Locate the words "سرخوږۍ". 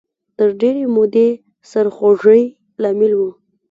1.69-2.43